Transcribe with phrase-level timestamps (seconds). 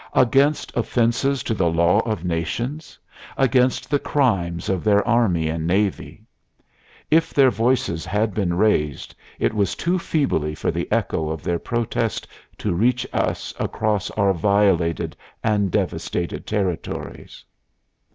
[0.15, 2.97] Against offenses to the law of nations?
[3.37, 6.23] Against the crimes of their army and navy?
[7.11, 11.59] If their voices had been raised it was too feebly for the echo of their
[11.59, 12.27] protest
[12.57, 17.45] to reach us across our violated and devastated territories...."